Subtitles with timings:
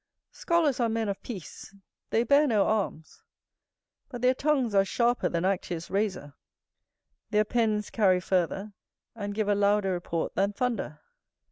[0.31, 1.75] Scholars are men of peace,
[2.09, 3.21] they bear no arms,
[4.09, 6.33] but their tongues are sharper than Actius's razor;
[7.29, 8.73] their pens carry farther,
[9.13, 11.01] and give a louder report than thunder.